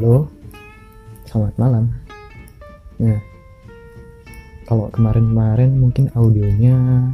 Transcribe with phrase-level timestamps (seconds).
[0.00, 0.32] Halo,
[1.28, 1.84] selamat malam.
[3.04, 3.20] Nah,
[4.64, 7.12] kalau kemarin-kemarin mungkin audionya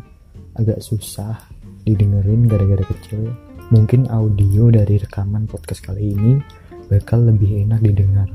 [0.55, 1.35] agak susah
[1.83, 3.35] didengerin gara-gara kecil.
[3.75, 6.39] Mungkin audio dari rekaman podcast kali ini
[6.87, 8.31] bakal lebih enak didengar.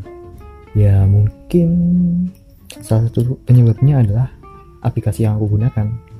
[0.75, 1.71] Ya mungkin
[2.83, 4.35] salah satu penyebabnya adalah
[4.83, 6.10] aplikasi yang aku gunakan.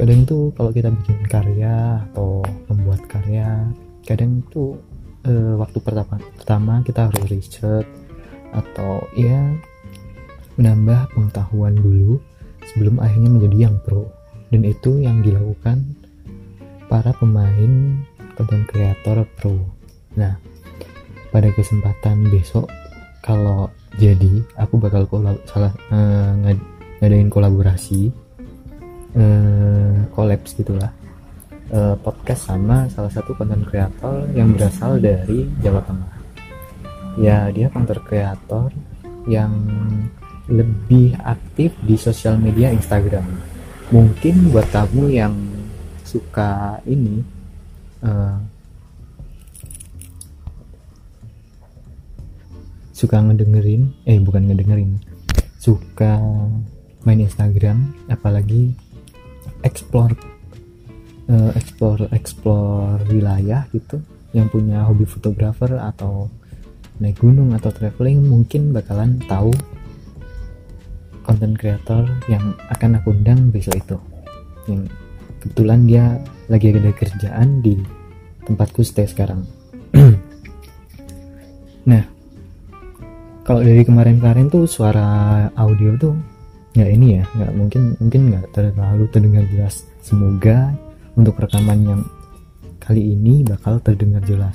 [0.00, 2.40] Kadang tuh kalau kita bikin karya atau
[2.72, 3.68] membuat karya
[4.08, 4.80] kadang tuh
[5.28, 7.84] uh, waktu pertama pertama kita harus riset
[8.56, 9.52] atau ya
[10.56, 12.16] menambah pengetahuan dulu
[12.72, 14.08] sebelum akhirnya menjadi yang pro.
[14.50, 15.84] Dan itu yang dilakukan
[16.88, 18.00] para pemain
[18.34, 19.56] konten kreator pro.
[20.16, 20.40] Nah
[21.28, 22.72] pada kesempatan besok
[23.20, 23.68] kalau
[24.00, 26.34] jadi aku bakal kolab, salah uh,
[27.04, 28.10] ngadain kolaborasi
[29.16, 30.92] uh, kolaps gitulah
[31.74, 36.12] uh, podcast sama salah satu konten kreator yang berasal dari Jawa Tengah.
[37.18, 38.70] Ya dia konten kreator
[39.26, 39.52] yang
[40.50, 43.26] lebih aktif di sosial media Instagram.
[43.90, 45.34] Mungkin buat kamu yang
[46.06, 47.22] suka ini
[48.02, 48.38] uh,
[52.90, 55.00] suka ngedengerin eh bukan ngedengerin
[55.56, 56.20] suka
[57.06, 58.76] main Instagram apalagi
[59.62, 60.14] explore
[61.30, 66.30] uh, explore explore wilayah gitu yang punya hobi fotografer atau
[67.00, 69.50] naik gunung atau traveling mungkin bakalan tahu
[71.24, 73.96] konten creator yang akan aku undang besok itu.
[74.68, 74.92] Yang
[75.40, 76.04] kebetulan dia
[76.50, 77.78] lagi ada kerjaan di
[78.44, 79.46] tempatku stay sekarang.
[81.80, 82.04] Nah
[83.40, 86.12] kalau dari kemarin-kemarin tuh suara audio tuh
[86.70, 89.82] ya ini ya nggak mungkin mungkin nggak terlalu terdengar jelas.
[90.00, 90.70] Semoga
[91.18, 92.02] untuk rekaman yang
[92.78, 94.54] kali ini bakal terdengar jelas.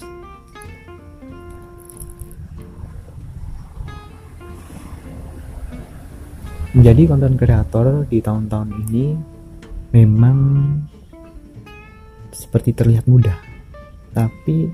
[6.76, 9.16] Menjadi konten kreator di tahun-tahun ini
[9.96, 10.38] memang
[12.36, 13.40] seperti terlihat mudah.
[14.12, 14.68] Tapi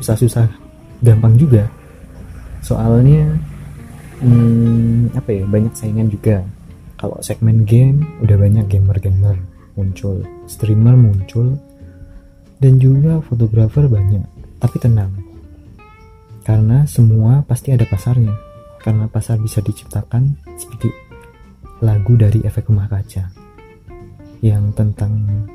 [0.00, 0.48] susah-susah
[1.04, 1.68] gampang juga.
[2.64, 3.51] Soalnya
[4.22, 6.46] hmm, apa ya banyak saingan juga.
[6.96, 9.34] Kalau segmen game udah banyak gamer-gamer
[9.74, 11.58] muncul streamer muncul
[12.62, 14.22] dan juga fotografer banyak.
[14.62, 15.10] Tapi tenang
[16.46, 18.34] karena semua pasti ada pasarnya.
[18.82, 20.90] Karena pasar bisa diciptakan seperti
[21.82, 23.30] lagu dari efek rumah kaca
[24.42, 25.46] yang tentang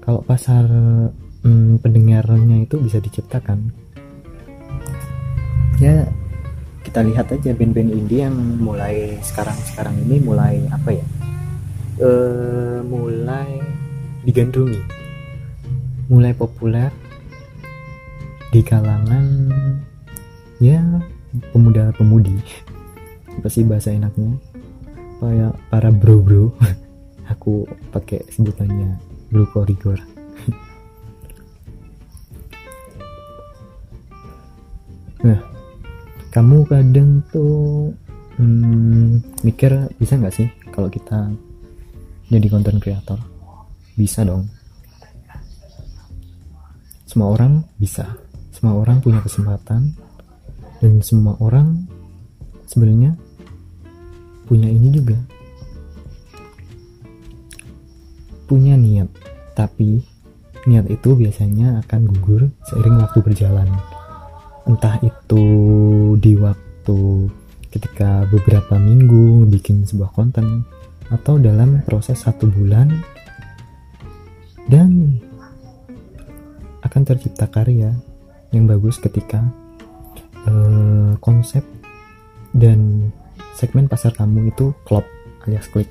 [0.00, 0.64] kalau pasar
[1.44, 3.68] hmm, pendengarnya itu bisa diciptakan.
[5.76, 6.08] Ya
[6.82, 11.04] kita lihat aja band-band indie yang mulai sekarang-sekarang ini mulai apa ya?
[11.98, 12.10] E,
[12.86, 13.60] mulai
[14.24, 14.82] digandrungi.
[16.08, 16.88] Mulai populer
[18.48, 19.52] di kalangan
[20.58, 20.80] ya
[21.52, 22.38] pemuda-pemudi.
[23.38, 24.38] Apa sih bahasa enaknya?
[25.20, 26.54] Kayak para bro-bro.
[27.36, 28.96] Aku pakai sebutannya
[29.28, 30.00] bro korigor
[35.24, 35.57] nah
[36.38, 37.90] kamu kadang tuh
[38.38, 41.34] hmm, mikir bisa nggak sih kalau kita
[42.30, 43.18] jadi konten kreator
[43.98, 44.46] bisa dong.
[47.10, 48.06] Semua orang bisa.
[48.54, 49.98] Semua orang punya kesempatan.
[50.78, 51.90] Dan semua orang
[52.70, 53.18] sebenarnya
[54.46, 55.18] punya ini juga.
[58.46, 59.10] Punya niat.
[59.58, 59.98] Tapi
[60.70, 63.66] niat itu biasanya akan gugur seiring waktu berjalan
[64.68, 65.44] entah itu
[66.20, 67.00] di waktu
[67.72, 70.68] ketika beberapa minggu bikin sebuah konten
[71.08, 72.92] atau dalam proses satu bulan
[74.68, 75.16] dan
[76.84, 77.96] akan tercipta karya
[78.52, 79.40] yang bagus ketika
[80.44, 81.64] uh, konsep
[82.52, 83.08] dan
[83.56, 85.04] segmen pasar kamu itu klop
[85.48, 85.88] alias klik.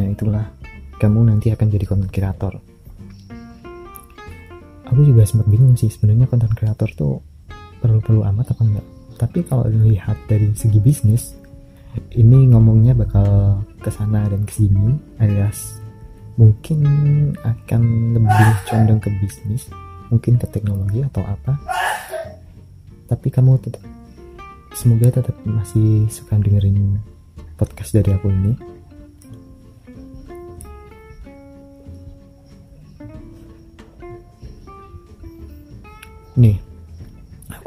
[0.00, 0.48] Nah itulah
[0.96, 2.60] kamu nanti akan jadi konten kreator.
[4.90, 7.29] Aku juga sempat bingung sih sebenarnya konten kreator tuh
[7.80, 8.86] perlu-perlu amat apa enggak.
[9.20, 11.36] Tapi kalau dilihat dari segi bisnis
[12.14, 15.82] ini ngomongnya bakal ke sana dan ke sini alias
[16.38, 16.86] mungkin
[17.42, 17.82] akan
[18.16, 19.66] lebih condong ke bisnis
[20.08, 21.58] mungkin ke teknologi atau apa.
[23.10, 23.82] Tapi kamu tetap
[24.72, 27.02] semoga tetap masih suka dengerin
[27.58, 28.52] podcast dari aku ini.
[36.40, 36.69] Nih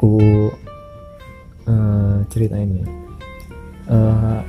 [0.04, 0.52] aku
[1.64, 2.86] uh, ceritain ya
[3.88, 4.44] uh,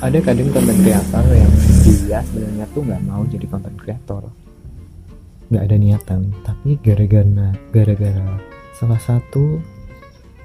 [0.00, 1.52] ada kadang konten kreator yang
[1.84, 4.30] dia sebenarnya tuh nggak mau jadi konten kreator.
[5.50, 6.20] Nggak ada niatan.
[6.46, 8.38] Tapi gara-gara gara-gara
[8.78, 9.58] salah satu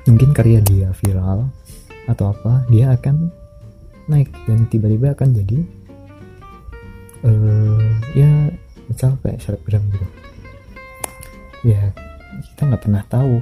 [0.09, 1.53] mungkin karya dia viral
[2.09, 3.29] atau apa dia akan
[4.09, 5.59] naik dan tiba-tiba akan jadi
[7.29, 7.85] uh,
[8.17, 8.49] ya
[8.89, 10.07] misal kayak selebgram gitu.
[11.61, 11.93] Ya
[12.51, 13.37] kita nggak pernah tahu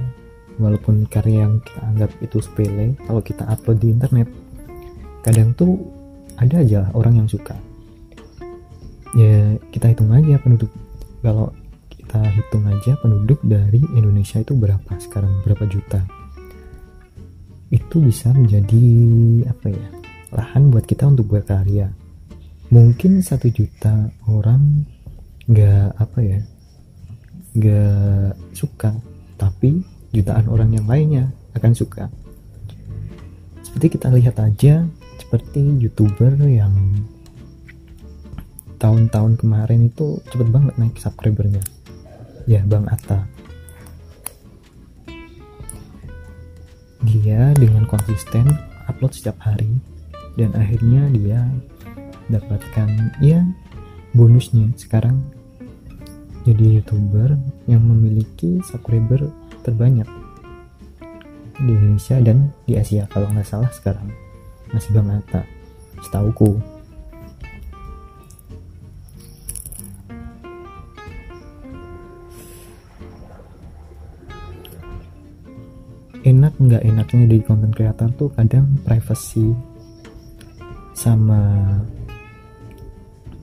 [0.60, 4.28] walaupun karya yang kita anggap itu sepele kalau kita upload di internet
[5.22, 5.78] kadang tuh
[6.36, 7.54] ada aja orang yang suka.
[9.14, 10.72] Ya kita hitung aja penduduk.
[11.22, 11.54] Kalau
[11.92, 16.02] kita hitung aja penduduk dari Indonesia itu berapa sekarang berapa juta?
[17.70, 18.84] Itu bisa menjadi
[19.48, 19.88] apa ya
[20.34, 21.92] lahan buat kita untuk berkarya.
[22.72, 24.88] Mungkin satu juta orang
[25.46, 26.40] nggak apa ya
[27.54, 28.96] nggak suka.
[29.36, 32.12] Tapi jutaan orang yang lainnya akan suka.
[33.64, 34.84] Seperti kita lihat aja
[35.16, 36.72] seperti youtuber yang
[38.76, 41.64] tahun-tahun kemarin itu cepet banget naik subscribernya.
[42.44, 43.24] Ya Bang Atta.
[47.02, 48.44] Dia dengan konsisten
[48.90, 49.70] upload setiap hari
[50.36, 51.40] dan akhirnya dia
[52.28, 53.40] dapatkan ya
[54.12, 55.22] bonusnya sekarang.
[56.42, 57.38] Jadi youtuber
[57.70, 59.30] yang memiliki subscriber
[59.62, 60.06] terbanyak
[61.62, 64.10] di Indonesia dan di Asia kalau nggak salah sekarang.
[64.74, 65.46] Masih Bang Atta
[66.02, 66.58] setauku.
[76.22, 79.50] Enak nggak enaknya di content creator tuh kadang privacy
[80.94, 81.66] sama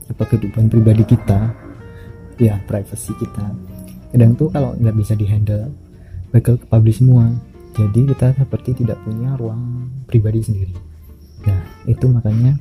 [0.08, 1.52] apa kehidupan pribadi kita.
[2.40, 3.52] Ya privacy kita.
[4.16, 5.68] Kadang tuh kalau nggak bisa dihandle
[6.30, 7.30] bakal ke publish semua.
[7.78, 10.76] Jadi kita seperti tidak punya ruang pribadi sendiri.
[11.46, 12.58] Nah itu makanya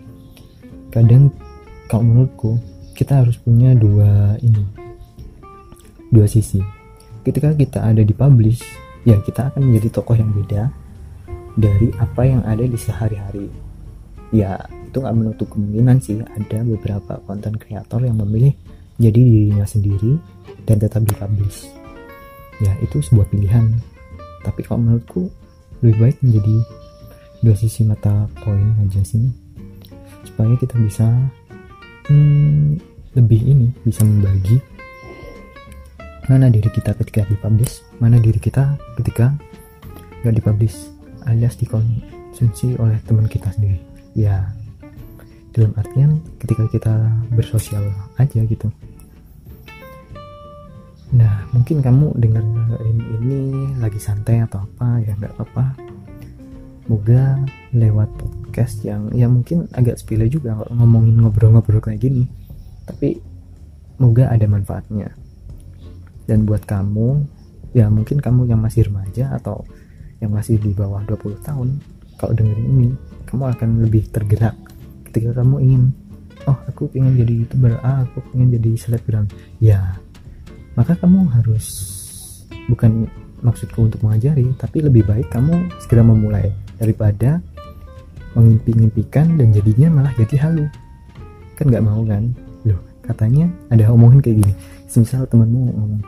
[0.93, 1.33] kadang
[1.89, 2.61] kalau menurutku
[2.95, 4.63] kita harus punya dua ini
[6.13, 6.61] dua sisi.
[7.25, 8.63] Ketika kita ada di publish
[9.05, 10.71] ya kita akan menjadi tokoh yang beda
[11.59, 13.49] dari apa yang ada di sehari-hari.
[14.31, 18.57] Ya itu nggak menutup kemungkinan sih ada beberapa konten kreator yang memilih
[18.97, 20.17] jadi dirinya sendiri
[20.65, 21.78] dan tetap dipublish
[22.63, 23.75] ya itu sebuah pilihan.
[24.43, 25.31] Tapi kalau menurutku
[25.83, 26.57] lebih baik menjadi
[27.43, 29.31] dua sisi mata koin aja sih.
[30.27, 31.07] Supaya kita bisa
[32.11, 32.79] hmm,
[33.15, 34.59] lebih ini bisa membagi
[36.29, 39.33] mana diri kita ketika dipublish mana diri kita ketika
[40.21, 40.77] nggak dipublish
[41.25, 43.81] alias dikonsumsi oleh teman kita sendiri.
[44.13, 44.53] Ya
[45.59, 46.95] dalam artian ketika kita
[47.35, 47.83] bersosial
[48.21, 48.71] aja gitu
[51.09, 53.41] nah mungkin kamu dengerin ini
[53.81, 55.65] lagi santai atau apa ya nggak apa-apa.
[56.89, 57.37] Moga
[57.77, 62.25] lewat podcast yang ya mungkin agak sepele juga ngomongin ngobrol-ngobrol kayak gini.
[62.89, 63.21] Tapi
[64.01, 65.13] moga ada manfaatnya.
[66.29, 67.25] Dan buat kamu
[67.77, 69.65] ya mungkin kamu yang masih remaja atau
[70.25, 71.69] yang masih di bawah 20 tahun
[72.17, 72.89] kalau dengerin ini
[73.29, 74.57] kamu akan lebih tergerak
[75.09, 75.83] ketika kamu ingin
[76.49, 79.29] oh aku ingin jadi youtuber ah aku ingin jadi selebgram.
[79.61, 80.01] Ya
[80.79, 81.67] maka kamu harus
[82.71, 83.11] bukan
[83.43, 87.43] maksudku untuk mengajari tapi lebih baik kamu segera memulai daripada
[88.39, 90.71] mengimpi-impikan dan jadinya malah jadi halu.
[91.59, 92.31] Kan nggak mau kan?
[92.63, 94.55] Loh katanya ada omongan kayak gini.
[94.95, 96.03] Misal temanmu ngomong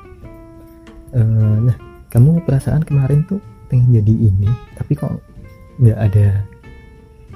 [1.19, 1.77] uh, nah
[2.15, 5.19] kamu perasaan kemarin tuh pengen jadi ini tapi kok
[5.79, 6.47] nggak ada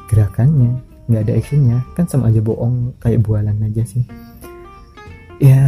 [0.07, 0.79] gerakannya
[1.11, 1.79] nggak ada actionnya?
[1.99, 4.07] Kan sama aja bohong kayak bualan aja sih.
[5.43, 5.67] Ya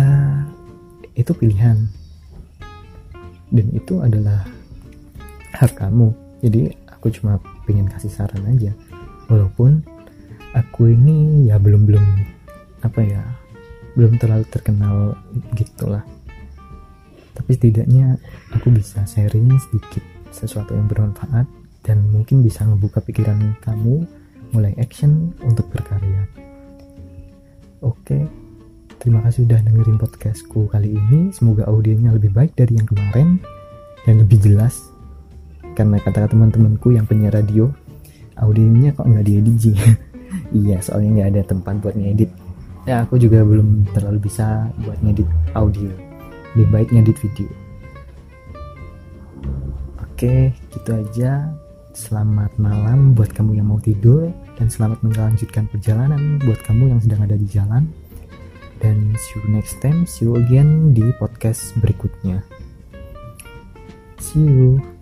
[1.16, 1.88] itu pilihan.
[3.48, 4.44] Dan itu adalah
[5.56, 6.12] hak kamu.
[6.44, 8.70] Jadi aku cuma pengen kasih saran aja.
[9.32, 9.80] Walaupun
[10.52, 12.04] aku ini ya belum belum
[12.84, 13.24] apa ya
[13.96, 15.16] belum terlalu terkenal
[15.56, 16.04] gitulah.
[17.32, 18.20] Tapi setidaknya
[18.52, 21.48] aku bisa sharing sedikit sesuatu yang bermanfaat
[21.80, 24.04] dan mungkin bisa ngebuka pikiran kamu
[24.52, 26.28] mulai action untuk berkarya.
[27.80, 28.45] Oke
[29.00, 31.30] terima kasih sudah dengerin podcastku kali ini.
[31.32, 33.40] Semoga audionya lebih baik dari yang kemarin
[34.08, 34.88] dan lebih jelas.
[35.76, 37.68] Karena kata-kata teman-temanku yang penyiar radio
[38.36, 39.72] audionya kok nggak diedit
[40.60, 42.30] iya soalnya nggak ada tempat buat ngedit.
[42.86, 45.26] Ya aku juga belum terlalu bisa buat ngedit
[45.58, 45.90] audio.
[46.54, 47.50] Lebih baik ngedit video.
[50.00, 51.50] Oke gitu aja.
[51.96, 54.28] Selamat malam buat kamu yang mau tidur
[54.60, 57.88] dan selamat melanjutkan perjalanan buat kamu yang sedang ada di jalan
[58.80, 60.04] dan see you next time.
[60.08, 62.42] See you again di podcast berikutnya.
[64.18, 64.95] See you